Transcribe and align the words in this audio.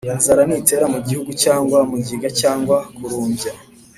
inzara 0.15 0.41
nitera 0.47 0.85
mu 0.93 0.99
gihugu 1.07 1.31
cyangwa 1.43 1.77
mugiga 1.89 2.27
cyangwa 2.39 2.77
kurumbya 2.95 3.51